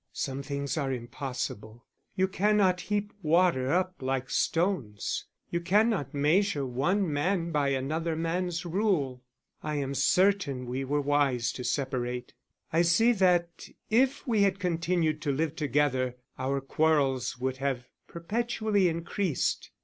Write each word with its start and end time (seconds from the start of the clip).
Some 0.13 0.41
things 0.41 0.77
are 0.77 0.91
impossible; 0.91 1.85
you 2.15 2.27
cannot 2.27 2.81
heap 2.81 3.13
water 3.21 3.71
up 3.71 3.97
like 4.01 4.31
stones, 4.31 5.25
you 5.51 5.61
cannot 5.61 6.11
measure 6.11 6.65
one 6.65 7.13
man 7.13 7.51
by 7.51 7.67
another 7.67 8.15
man's 8.15 8.65
rule. 8.65 9.21
I 9.61 9.75
am 9.75 9.93
certain 9.93 10.65
we 10.65 10.83
were 10.83 11.01
wise 11.01 11.51
to 11.51 11.63
separate. 11.63 12.33
I 12.73 12.81
see 12.81 13.11
that 13.11 13.69
if 13.91 14.25
we 14.25 14.41
had 14.41 14.57
continued 14.57 15.21
to 15.21 15.31
live 15.31 15.55
together 15.55 16.15
our 16.39 16.61
quarrels 16.61 17.37
would 17.37 17.57
have 17.57 17.85
perpetually 18.07 18.87
increased. 18.89 19.69